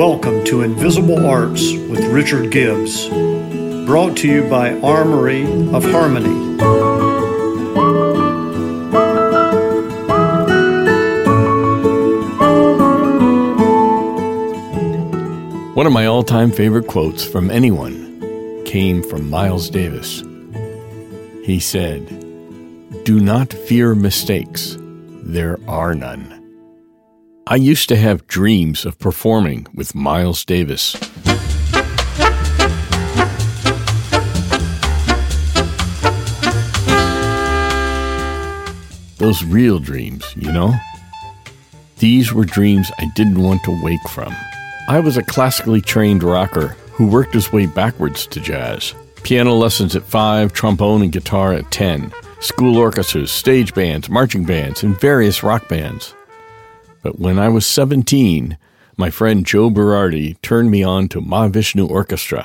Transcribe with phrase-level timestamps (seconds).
[0.00, 3.06] Welcome to Invisible Arts with Richard Gibbs,
[3.86, 5.42] brought to you by Armory
[5.74, 6.56] of Harmony.
[15.74, 20.22] One of my all time favorite quotes from anyone came from Miles Davis.
[21.44, 22.08] He said,
[23.04, 26.39] Do not fear mistakes, there are none.
[27.52, 30.92] I used to have dreams of performing with Miles Davis.
[39.18, 40.72] Those real dreams, you know?
[41.98, 44.32] These were dreams I didn't want to wake from.
[44.86, 48.94] I was a classically trained rocker who worked his way backwards to jazz.
[49.24, 54.84] Piano lessons at 5, trombone and guitar at 10, school orchestras, stage bands, marching bands,
[54.84, 56.14] and various rock bands.
[57.02, 58.58] But when I was 17,
[58.96, 62.44] my friend Joe Berardi turned me on to Mahavishnu Orchestra.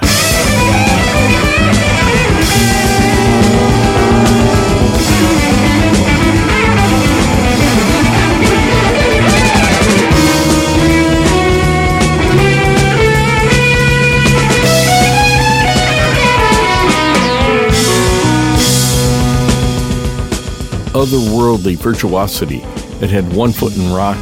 [20.95, 22.59] otherworldly virtuosity
[22.99, 24.17] that had one foot in rock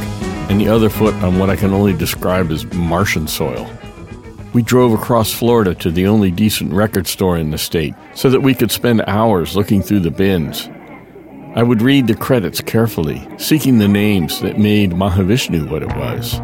[0.48, 3.68] and the other foot on what I can only describe as Martian soil.
[4.52, 8.40] We drove across Florida to the only decent record store in the state so that
[8.40, 10.68] we could spend hours looking through the bins.
[11.56, 16.40] I would read the credits carefully, seeking the names that made Mahavishnu what it was.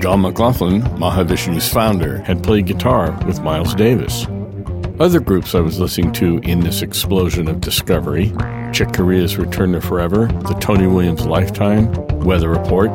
[0.00, 4.26] John McLaughlin, Mahavishnu's founder, had played guitar with Miles Davis.
[5.00, 8.32] Other groups I was listening to in this explosion of discovery
[8.72, 11.92] Chick Corea's Return to Forever, the Tony Williams Lifetime,
[12.24, 12.90] Weather Report.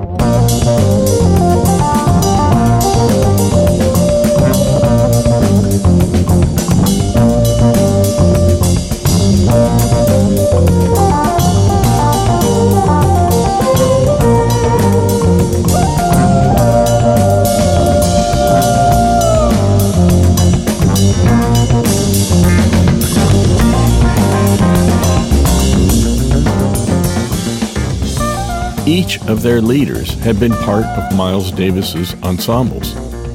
[28.94, 32.94] Each of their leaders had been part of Miles Davis's ensembles.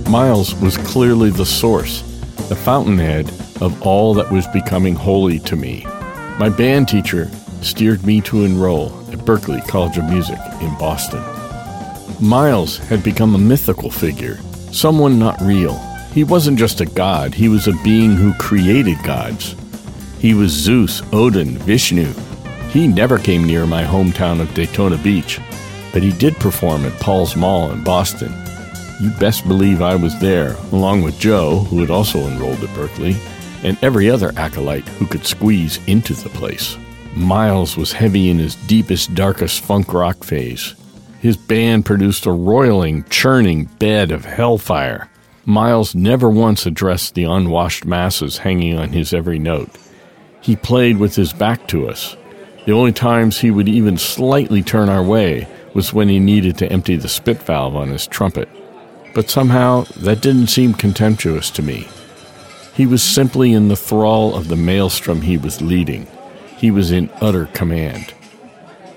[0.08, 2.02] Miles was clearly the source,
[2.48, 3.28] the fountainhead
[3.60, 5.84] of all that was becoming holy to me.
[6.38, 7.28] My band teacher
[7.60, 11.24] steered me to enroll at Berklee College of Music in Boston.
[12.20, 14.38] Miles had become a mythical figure,
[14.70, 15.74] someone not real.
[16.12, 19.56] He wasn't just a god, he was a being who created gods.
[20.20, 22.14] He was Zeus, Odin, Vishnu.
[22.70, 25.40] He never came near my hometown of Daytona Beach,
[25.92, 28.32] but he did perform at Paul's Mall in Boston.
[29.00, 33.16] You best believe I was there, along with Joe, who had also enrolled at Berklee,
[33.62, 36.76] and every other acolyte who could squeeze into the place.
[37.14, 40.74] Miles was heavy in his deepest, darkest funk rock phase.
[41.20, 45.08] His band produced a roiling, churning bed of hellfire.
[45.44, 49.70] Miles never once addressed the unwashed masses hanging on his every note.
[50.40, 52.16] He played with his back to us.
[52.66, 56.72] The only times he would even slightly turn our way was when he needed to
[56.72, 58.48] empty the spit valve on his trumpet.
[59.14, 61.88] But somehow that didn't seem contemptuous to me.
[62.74, 66.06] He was simply in the thrall of the maelstrom he was leading.
[66.56, 68.14] He was in utter command.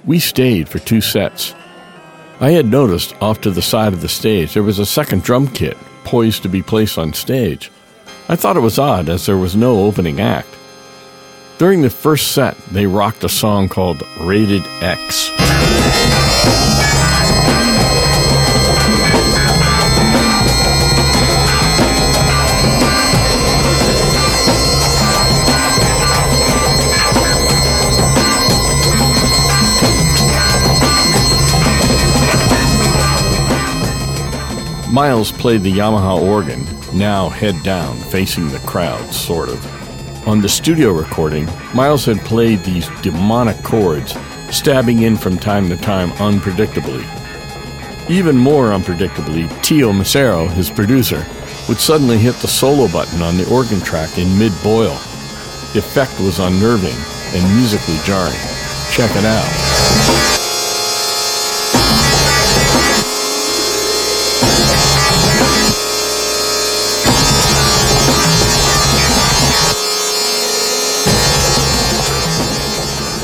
[0.06, 1.56] We stayed for two sets.
[2.40, 5.48] I had noticed off to the side of the stage there was a second drum
[5.48, 7.72] kit poised to be placed on stage.
[8.30, 10.48] I thought it was odd as there was no opening act.
[11.58, 15.41] During the first set, they rocked a song called Rated X.
[34.92, 40.28] Miles played the Yamaha organ, now head down, facing the crowd, sort of.
[40.28, 44.14] On the studio recording, Miles had played these demonic chords,
[44.50, 47.08] stabbing in from time to time unpredictably.
[48.10, 51.26] Even more unpredictably, Teo Macero, his producer,
[51.70, 54.96] would suddenly hit the solo button on the organ track in mid boil.
[55.72, 56.98] The effect was unnerving
[57.34, 58.36] and musically jarring.
[58.92, 60.41] Check it out.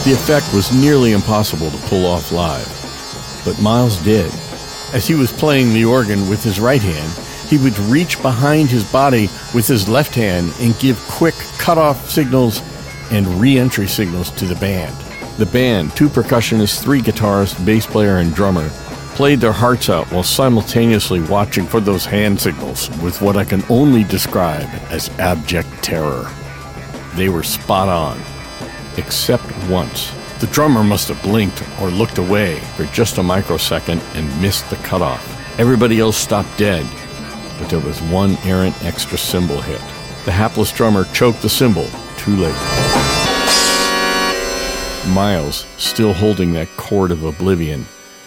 [0.07, 2.65] The effect was nearly impossible to pull off live,
[3.43, 4.33] but Miles did.
[4.93, 7.11] As he was playing the organ with his right hand,
[7.47, 12.61] He would reach behind his body with his left hand and give quick cut-off signals
[13.09, 14.93] and re-entry signals to the band.
[15.37, 18.67] The band, two percussionists, three guitarists, bass player, and drummer,
[19.15, 23.63] played their hearts out while simultaneously watching for those hand signals with what I can
[23.69, 26.29] only describe as abject terror.
[27.15, 28.19] They were spot on,
[28.97, 30.11] except once.
[30.39, 34.75] The drummer must have blinked or looked away for just a microsecond and missed the
[34.77, 35.59] cutoff.
[35.59, 36.85] Everybody else stopped dead,
[37.57, 39.81] but there was one errant extra cymbal hit.
[40.25, 42.53] The hapless drummer choked the cymbal too late.
[45.13, 47.85] Miles, still holding that chord of oblivion,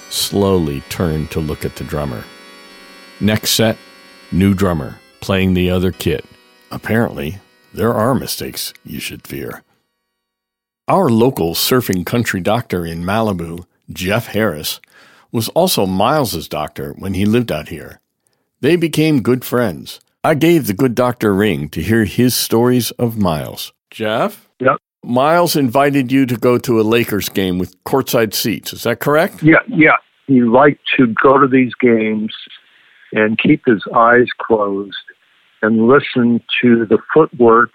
[0.09, 2.25] slowly turned to look at the drummer.
[3.21, 3.77] Next set,
[4.33, 6.25] new drummer, playing the other kit.
[6.71, 7.39] Apparently,
[7.75, 9.63] there are mistakes you should fear.
[10.91, 14.81] Our local surfing country doctor in Malibu, Jeff Harris,
[15.31, 18.01] was also Miles's doctor when he lived out here.
[18.61, 20.01] They became good friends.
[20.25, 23.73] I gave the good doctor a ring to hear his stories of Miles.
[23.91, 24.49] Jeff?
[24.59, 24.79] Yep.
[25.05, 28.73] Miles invited you to go to a Lakers game with courtside seats.
[28.73, 29.45] Is that correct?
[29.45, 29.99] Yeah, yeah.
[30.27, 32.35] He liked to go to these games
[33.13, 34.97] and keep his eyes closed
[35.63, 37.75] and listen to the footwork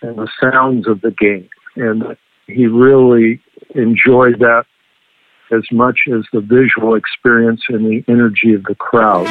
[0.00, 1.50] and the sounds of the game.
[1.76, 3.40] And he really
[3.74, 4.64] enjoyed that
[5.50, 9.26] as much as the visual experience and the energy of the crowd.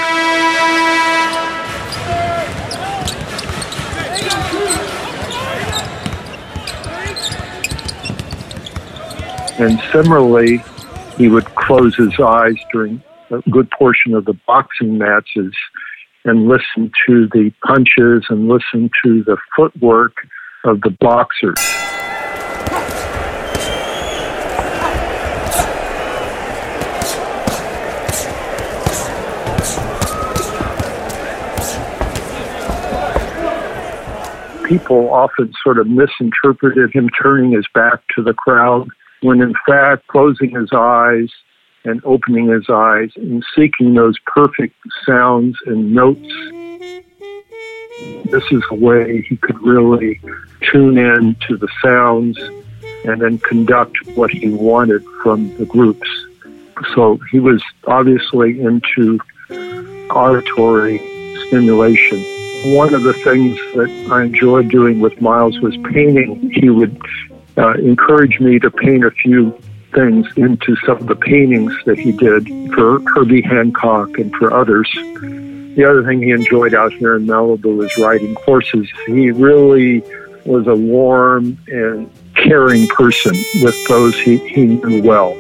[9.60, 10.64] And similarly,
[11.18, 15.54] he would close his eyes during a good portion of the boxing matches
[16.26, 20.16] and listen to the punches and listen to the footwork
[20.64, 21.60] of the boxers.
[34.74, 38.88] People often sort of misinterpreted him turning his back to the crowd
[39.22, 41.30] when in fact closing his eyes
[41.86, 44.76] and opening his eyes and seeking those perfect
[45.06, 46.28] sounds and notes.
[48.32, 50.20] This is a way he could really
[50.72, 52.40] tune in to the sounds
[53.06, 56.10] and then conduct what he wanted from the groups.
[56.96, 59.20] So he was obviously into
[60.10, 60.98] auditory
[61.48, 62.33] stimulation
[62.64, 66.52] one of the things that I enjoyed doing with Miles was painting.
[66.52, 67.00] He would
[67.58, 69.58] uh, encourage me to paint a few
[69.94, 74.90] things into some of the paintings that he did for Herbie Hancock and for others.
[75.76, 78.88] The other thing he enjoyed out here in Malibu was riding horses.
[79.08, 80.04] He really
[80.46, 85.36] was a warm and caring person with those he, he knew well.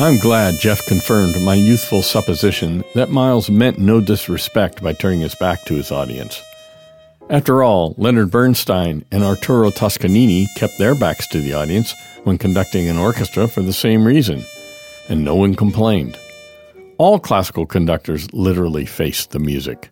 [0.00, 5.34] I'm glad Jeff confirmed my youthful supposition that Miles meant no disrespect by turning his
[5.34, 6.40] back to his audience.
[7.28, 12.88] After all, Leonard Bernstein and Arturo Toscanini kept their backs to the audience when conducting
[12.88, 14.44] an orchestra for the same reason,
[15.08, 16.16] and no one complained.
[16.98, 19.90] All classical conductors literally faced the music.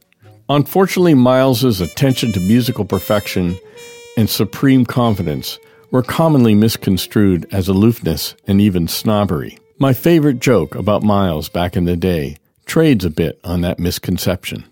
[0.48, 3.58] Unfortunately, Miles's attention to musical perfection
[4.16, 5.58] and supreme confidence
[5.90, 9.58] were commonly misconstrued as aloofness and even snobbery.
[9.78, 14.64] My favorite joke about Miles back in the day trades a bit on that misconception.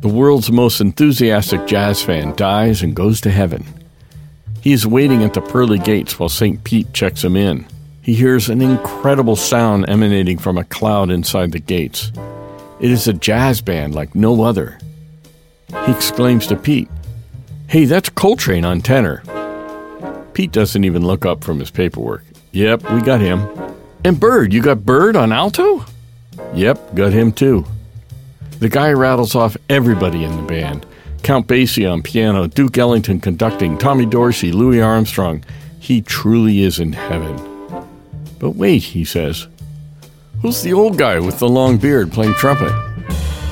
[0.00, 3.64] The world's most enthusiastic jazz fan dies and goes to heaven.
[4.60, 6.62] He is waiting at the pearly gates while St.
[6.62, 7.66] Pete checks him in.
[8.02, 12.12] He hears an incredible sound emanating from a cloud inside the gates.
[12.80, 14.78] It is a jazz band like no other.
[15.86, 16.90] He exclaims to Pete,
[17.66, 19.22] Hey, that's Coltrane on tenor.
[20.34, 22.24] Pete doesn't even look up from his paperwork.
[22.52, 23.67] Yep, we got him.
[24.08, 25.84] And Bird, you got Bird on alto?
[26.54, 27.66] Yep, got him too.
[28.58, 30.86] The guy rattles off everybody in the band
[31.22, 35.44] Count Basie on piano, Duke Ellington conducting, Tommy Dorsey, Louis Armstrong.
[35.78, 37.36] He truly is in heaven.
[38.38, 39.46] But wait, he says.
[40.40, 42.72] Who's the old guy with the long beard playing trumpet?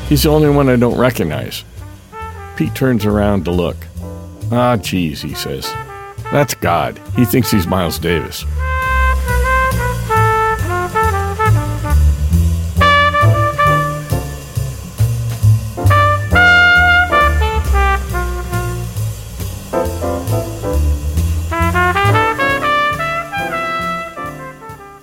[0.08, 1.64] He's the only one I don't recognize.
[2.56, 3.76] Pete turns around to look.
[4.50, 5.70] Ah, geez, he says.
[6.32, 6.98] That's God.
[7.14, 8.46] He thinks he's Miles Davis.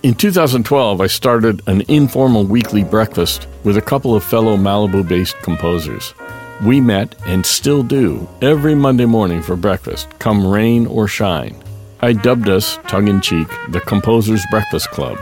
[0.03, 5.38] In 2012, I started an informal weekly breakfast with a couple of fellow Malibu based
[5.39, 6.13] composers.
[6.62, 11.56] We met and still do every Monday morning for breakfast, come rain or shine.
[12.01, 15.18] I dubbed us, tongue in cheek, the Composers Breakfast Club.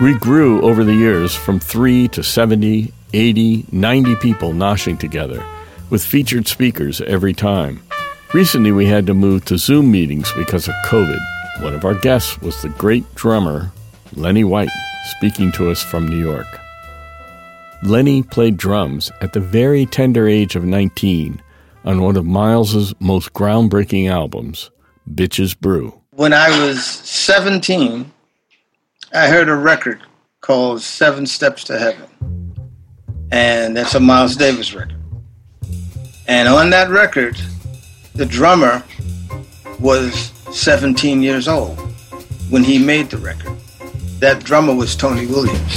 [0.00, 5.42] We grew over the years from 3 to 70 80, 90 people noshing together,
[5.88, 7.82] with featured speakers every time.
[8.34, 11.20] Recently, we had to move to Zoom meetings because of COVID.
[11.62, 13.70] One of our guests was the great drummer,
[14.14, 14.68] Lenny White,
[15.16, 16.46] speaking to us from New York.
[17.82, 21.40] Lenny played drums at the very tender age of 19
[21.84, 24.70] on one of Miles's most groundbreaking albums,
[25.08, 26.00] Bitches Brew.
[26.10, 28.10] When I was 17,
[29.14, 30.02] I heard a record
[30.40, 32.54] called Seven Steps to Heaven.
[33.30, 34.94] And that's a Miles Davis record.
[36.26, 37.40] And on that record,
[38.16, 38.82] the drummer
[39.78, 41.78] was 17 years old
[42.48, 43.54] when he made the record.
[44.20, 45.76] That drummer was Tony Williams.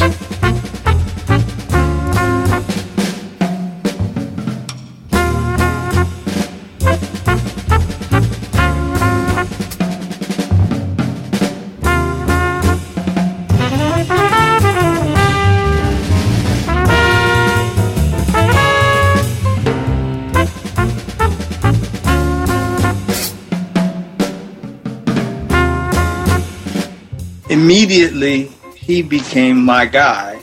[27.89, 28.43] Immediately
[28.75, 30.39] he became my guy,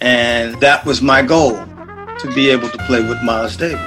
[0.00, 1.52] and that was my goal
[2.18, 3.78] to be able to play with Miles Davis.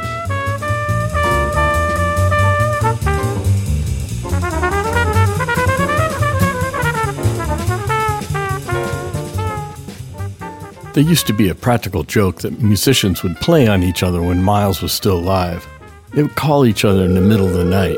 [10.93, 14.41] There used to be a practical joke that musicians would play on each other when
[14.41, 15.67] Miles was still alive.
[16.13, 17.97] They would call each other in the middle of the night,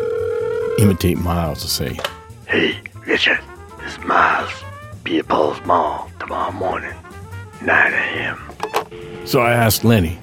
[0.79, 1.99] imitate Miles and say,
[2.47, 3.48] Hey, Richard, it's Miles.
[5.09, 6.93] Be at Paul's Mall tomorrow morning,
[7.63, 8.39] 9 a.m.
[9.25, 10.19] So I asked Lenny,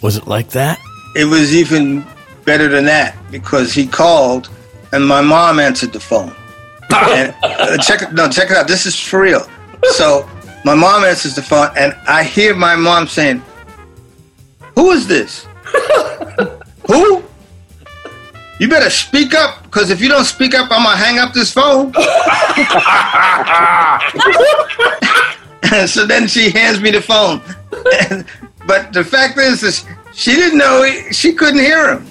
[0.00, 0.80] was it like that?
[1.14, 2.06] It was even
[2.46, 4.48] better than that because he called
[4.92, 6.34] and my mom answered the phone.
[6.90, 8.66] and uh, check it, no, check it out.
[8.66, 9.46] This is for real.
[9.90, 10.26] So
[10.64, 13.42] my mom answers the phone and I hear my mom saying,
[14.74, 15.46] "Who is this?
[16.86, 17.22] Who?
[18.58, 21.52] You better speak up because if you don't speak up, I'm gonna hang up this
[21.52, 21.92] phone."
[25.86, 27.40] so then she hands me the phone.
[28.66, 32.06] but the fact is, is she didn't know he, she couldn't hear him.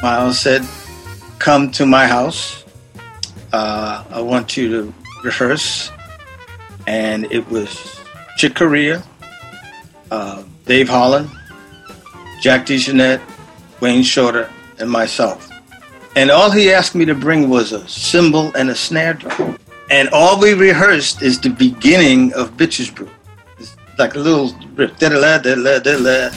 [0.00, 0.64] Miles said,
[1.40, 2.64] "Come to my house.
[3.52, 4.94] Uh, I want you to
[5.24, 5.90] rehearse."
[6.86, 8.00] And it was
[8.36, 9.02] Chick Corea,
[10.10, 11.30] uh, Dave Holland,
[12.40, 13.20] Jack DeJohnette,
[13.80, 15.50] Wayne Shorter, and myself.
[16.16, 19.58] And all he asked me to bring was a cymbal and a snare drum.
[19.90, 23.10] And all we rehearsed is the beginning of Bitches Brew.
[23.58, 24.98] It's like a little riff.
[24.98, 26.30] Da da da da da da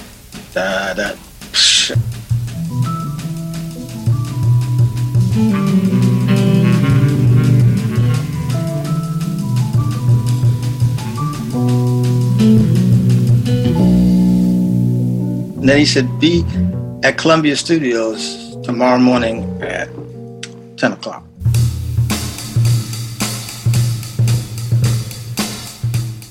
[0.54, 1.29] da da.
[15.60, 16.46] And then he said, be
[17.04, 19.90] at Columbia Studios tomorrow morning at
[20.78, 21.26] 10 o'clock.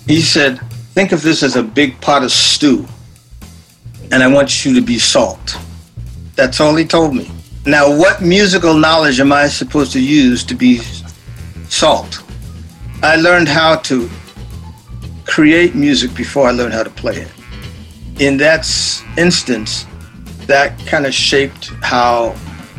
[0.06, 0.58] He said,
[0.94, 2.86] think of this as a big pot of stew,
[4.10, 5.58] and I want you to be salt.
[6.34, 7.30] That's all he told me.
[7.66, 10.78] Now, what musical knowledge am I supposed to use to be
[11.68, 12.22] salt?
[13.02, 14.08] I learned how to
[15.26, 17.37] create music before I learned how to play it.
[18.20, 18.66] In that
[19.16, 19.86] instance,
[20.46, 22.34] that kind of shaped how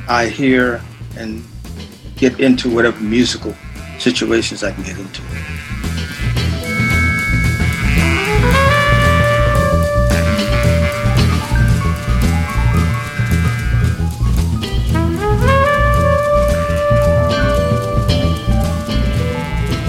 [0.09, 0.81] I hear
[1.17, 1.45] and
[2.17, 3.55] get into whatever musical
[3.99, 5.21] situations I can get into.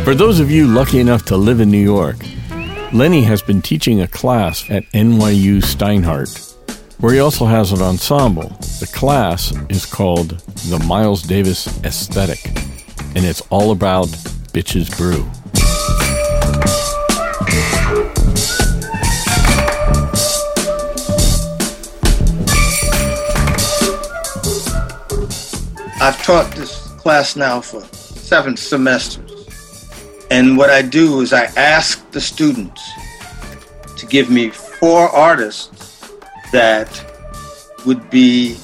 [0.05, 2.17] For those of you lucky enough to live in New York,
[2.93, 6.57] Lenny has been teaching a class at NYU Steinhardt,
[6.99, 8.49] where he also has an ensemble.
[8.81, 12.45] The class is called the Miles Davis Aesthetic,
[13.15, 14.09] and it's all about
[14.53, 15.25] Bitches Brew.
[26.03, 29.30] I've taught this class now for seven semesters.
[30.31, 32.89] And what I do is I ask the students
[33.97, 36.09] to give me four artists
[36.53, 36.89] that
[37.85, 38.55] would be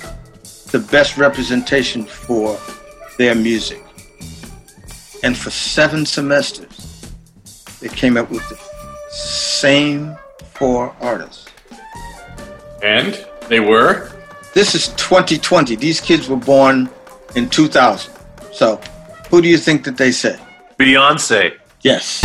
[0.71, 2.59] the best representation for
[3.19, 3.83] their music.
[5.23, 7.11] And for seven semesters,
[7.81, 8.59] they came up with the
[9.11, 10.17] same
[10.55, 11.47] four artists.
[12.83, 14.13] And they were?
[14.55, 15.75] This is 2020.
[15.77, 16.89] These kids were born
[17.35, 18.15] in 2000.
[18.53, 18.81] So
[19.31, 20.41] Who do you think that they said?
[20.79, 21.57] Beyonce.
[21.83, 22.21] Yes.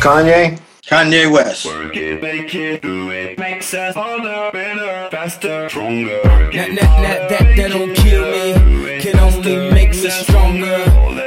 [0.00, 0.58] Kanye?
[0.86, 1.66] Kanye West.
[1.66, 3.38] Work it, make it, do it.
[3.38, 6.20] Makes us harder, better, faster, stronger.
[6.22, 10.74] That, that, that, that, that don't kill me, can only make us stronger.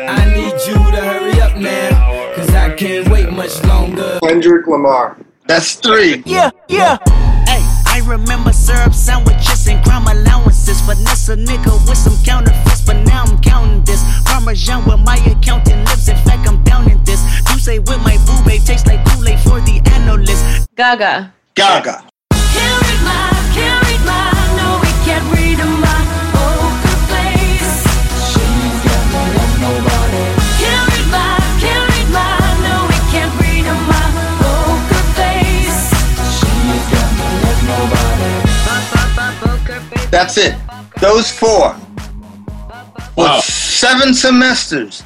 [0.09, 4.19] I need you to hurry up now, cause I can't wait much longer.
[4.23, 5.17] Kendrick Lamar.
[5.45, 6.23] That's three.
[6.25, 6.97] Yeah, yeah.
[7.45, 7.61] Hey,
[7.93, 10.81] I remember syrup sandwiches and crime allowances.
[10.81, 14.03] Finesse a nigga with some counterfeits, but now I'm counting this.
[14.25, 16.07] Parmesan with my accountant lips.
[16.07, 17.21] In fact, I'm down in this.
[17.51, 20.67] You say with my boo babe tastes like Kool-Aid for the analyst.
[20.75, 21.35] Gaga.
[21.53, 22.12] Gaga.
[40.33, 40.55] That's it.
[40.99, 41.75] Those four.
[43.15, 43.39] For Wow.
[43.41, 45.03] seven semesters,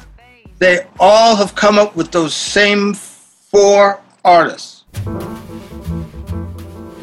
[0.58, 4.84] they all have come up with those same four artists.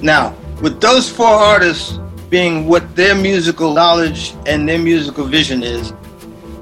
[0.02, 2.00] Now, with those four artists
[2.32, 5.94] being what their musical knowledge and their musical vision is,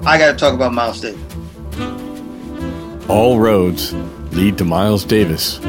[0.05, 1.21] I got to talk about Miles Davis.
[3.07, 3.93] All roads
[4.33, 5.59] lead to Miles Davis.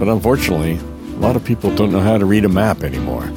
[0.00, 0.80] But unfortunately,
[1.14, 3.30] a lot of people don't know how to read a map anymore.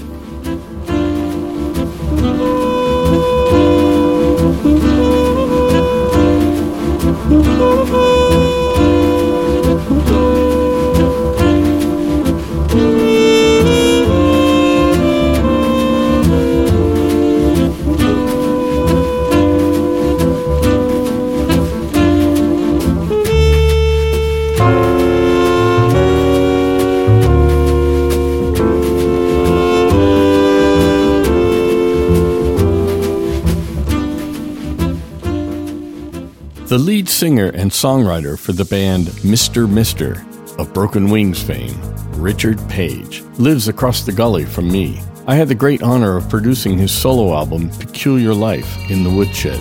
[37.19, 39.69] Singer and songwriter for the band Mr.
[39.69, 40.25] Mister
[40.57, 41.77] of Broken Wings fame,
[42.13, 45.01] Richard Page, lives across the gully from me.
[45.27, 49.59] I had the great honor of producing his solo album, Peculiar Life, in the Woodshed.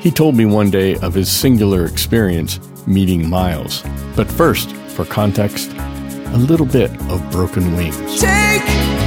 [0.00, 3.82] He told me one day of his singular experience meeting Miles.
[4.14, 8.20] But first, for context, a little bit of Broken Wings.
[8.20, 8.99] Take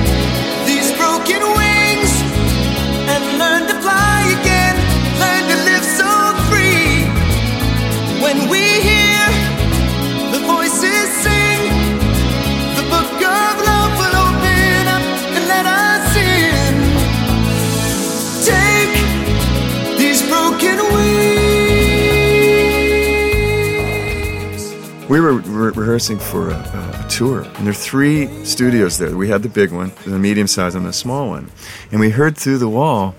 [25.14, 29.16] We were re- rehearsing for a, a, a tour, and there are three studios there.
[29.16, 31.52] We had the big one, the medium size, and the small one.
[31.92, 33.14] And we heard through the wall,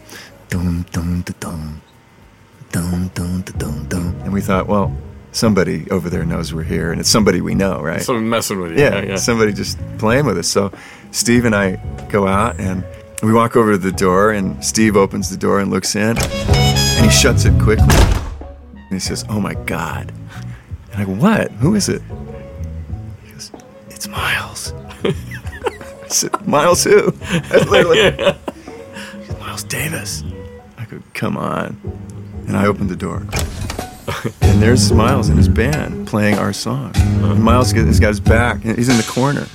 [0.49, 1.83] dum dum dum,
[2.73, 4.17] dum dum dum dum.
[4.25, 4.93] And we thought, well,
[5.31, 8.03] somebody over there knows we're here, and it's somebody we know, right?
[8.03, 8.79] Someone messing with you.
[8.79, 10.49] yeah, somebody just playing with us.
[10.49, 10.73] So
[11.13, 11.77] Steve and I
[12.09, 12.85] go out and
[13.23, 17.07] we walk over to the door, and Steve opens the door and looks in, and
[17.07, 17.87] he shuts it quickly.
[17.87, 20.13] And he says, "Oh my God!"
[20.95, 21.51] And I go, "What?
[21.53, 22.01] Who is it?"
[23.25, 23.51] He goes,
[23.91, 24.73] "It's Miles."
[25.05, 27.99] I said, "Miles who?" I literally,
[29.27, 30.23] said, Miles Davis.
[30.79, 31.77] I go, "Come on!"
[32.47, 33.27] And I opened the door.
[34.41, 36.93] And there's Miles and his band playing our song.
[36.95, 39.47] And Miles has got his back, he's in the corner.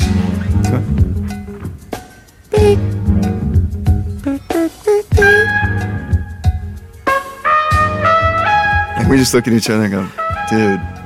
[8.98, 10.08] And we just look at each other and go,
[10.50, 10.99] dude,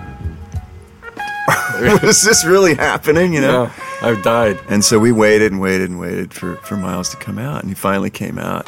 [2.03, 3.33] was this really happening?
[3.33, 3.63] You know?
[3.63, 4.59] Yeah, I've died.
[4.69, 7.69] And so we waited and waited and waited for, for Miles to come out, and
[7.69, 8.67] he finally came out.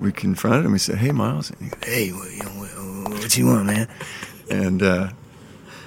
[0.00, 0.72] We confronted him.
[0.72, 3.66] We said, "Hey, Miles." And he goes, Hey, what, you know, what, what you want,
[3.66, 3.88] man?
[4.50, 5.10] And uh,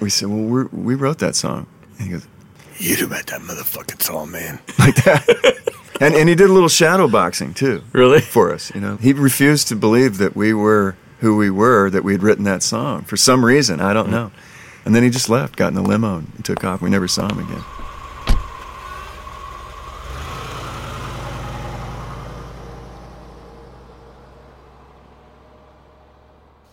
[0.00, 1.66] we said, "Well, we're, we wrote that song."
[1.98, 2.26] And he goes,
[2.78, 4.60] You do about that motherfucking song, man.
[4.78, 5.58] like that.
[6.00, 7.82] and and he did a little shadow boxing too.
[7.92, 8.20] Really?
[8.20, 8.96] For us, you know.
[8.96, 12.62] He refused to believe that we were who we were, that we had written that
[12.62, 13.80] song for some reason.
[13.80, 14.30] I don't know.
[14.84, 16.82] And then he just left, got in the limo, and took off.
[16.82, 17.64] We never saw him again.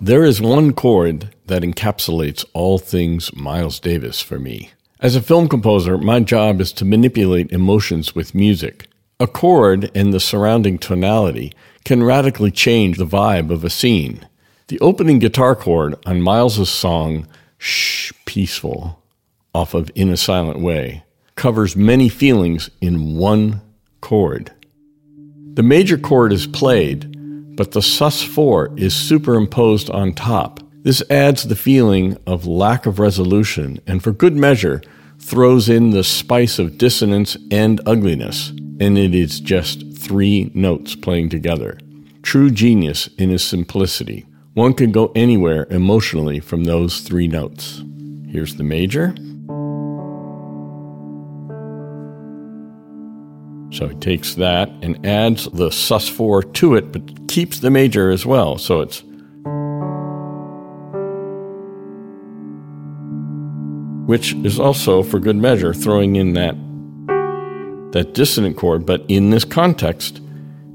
[0.04, 4.71] There is one chord that encapsulates all things Miles Davis for me.
[5.00, 8.88] As a film composer, my job is to manipulate emotions with music.
[9.19, 11.54] A chord and the surrounding tonality
[11.86, 14.28] can radically change the vibe of a scene.
[14.69, 17.28] The opening guitar chord on Miles's song
[17.63, 19.00] Shh Peaceful
[19.54, 21.04] off of In a Silent Way
[21.36, 23.62] covers many feelings in one
[24.02, 24.52] chord.
[25.54, 30.60] The major chord is played, but the sus4 is superimposed on top.
[30.82, 34.82] This adds the feeling of lack of resolution and, for good measure,
[35.19, 41.30] throws in the spice of dissonance and ugliness, and it is just three notes playing
[41.30, 41.78] together.
[42.24, 44.26] True genius in his simplicity.
[44.54, 47.82] One can go anywhere emotionally from those three notes.
[48.28, 49.16] Here's the major.
[53.72, 58.26] So he takes that and adds the sus4 to it, but keeps the major as
[58.26, 58.58] well.
[58.58, 59.04] So it's
[64.08, 66.56] which is also, for good measure, throwing in that
[67.94, 70.20] that dissonant chord, but in this context,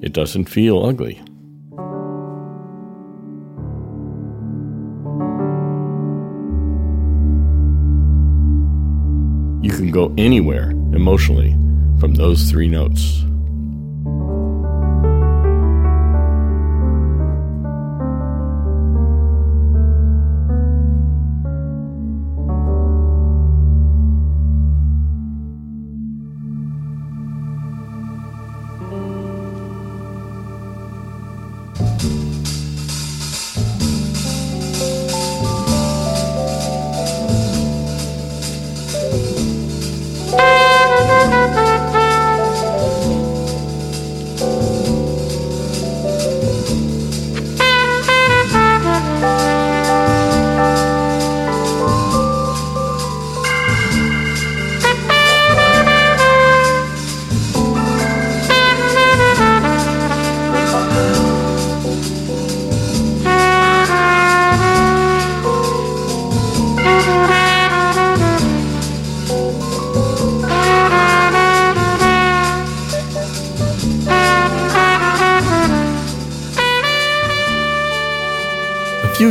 [0.01, 1.21] it doesn't feel ugly.
[9.87, 11.53] Can go anywhere emotionally
[12.01, 13.23] from those three notes.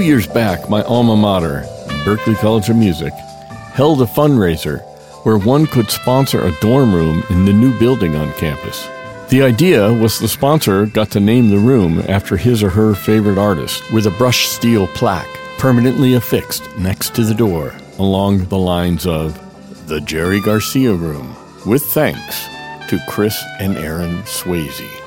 [0.06, 1.64] Years back, my alma mater,
[2.06, 3.12] Berklee College of Music,
[3.74, 4.82] held a fundraiser
[5.26, 8.88] where one could sponsor a dorm room in the new building on campus.
[9.30, 13.40] The idea was the sponsor got to name the room after his or her favorite
[13.40, 19.08] artist with a brushed steel plaque permanently affixed next to the door along the lines
[19.08, 19.42] of
[19.88, 22.46] the Jerry Garcia Room, with thanks
[22.90, 25.02] to Chris and Aaron Swayze.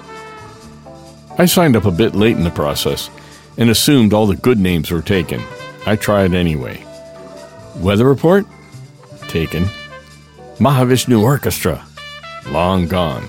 [1.38, 3.10] I signed up a bit late in the process
[3.58, 5.42] and assumed all the good names were taken.
[5.84, 6.84] I tried anyway.
[7.76, 8.46] Weather report?
[9.28, 9.64] Taken.
[10.58, 11.84] Mahavishnu Orchestra?
[12.48, 13.28] Long gone.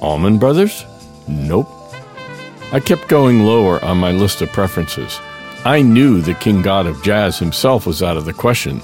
[0.00, 0.84] Allman Brothers?
[1.28, 1.68] Nope.
[2.72, 5.20] I kept going lower on my list of preferences.
[5.64, 8.80] I knew the king god of jazz himself was out of the question.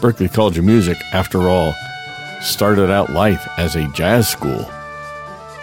[0.00, 1.74] Berklee College of Music, after all,
[2.40, 4.70] started out life as a jazz school.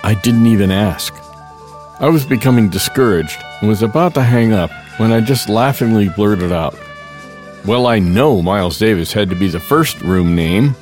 [0.03, 1.13] I didn't even ask.
[1.99, 6.51] I was becoming discouraged and was about to hang up when I just laughingly blurted
[6.51, 6.77] out,
[7.65, 10.75] Well, I know Miles Davis had to be the first room name.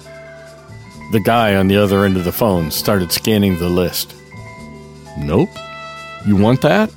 [1.11, 4.13] The guy on the other end of the phone started scanning the list.
[5.17, 5.49] Nope.
[6.25, 6.91] You want that?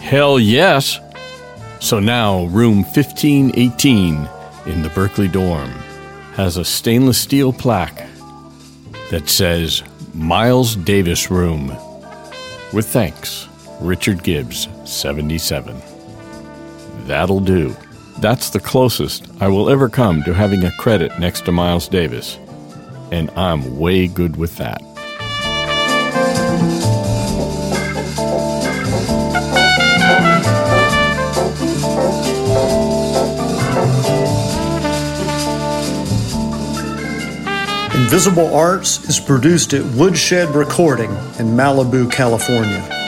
[0.00, 0.98] Hell yes.
[1.80, 4.28] So now, room 1518
[4.66, 5.70] in the Berklee dorm
[6.34, 8.06] has a stainless steel plaque
[9.10, 9.82] that says
[10.14, 11.68] Miles Davis Room.
[12.72, 13.48] With thanks,
[13.82, 15.82] Richard Gibbs, 77.
[17.06, 17.74] That'll do.
[18.18, 22.38] That's the closest I will ever come to having a credit next to Miles Davis,
[23.10, 24.80] and I'm way good with that.
[37.94, 43.01] Invisible Arts is produced at Woodshed Recording in Malibu, California.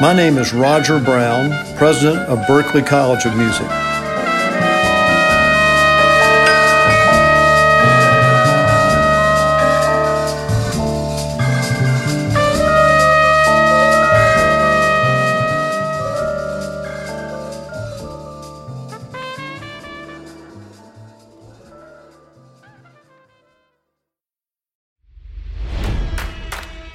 [0.00, 3.91] My name is Roger Brown, President of Berklee College of Music.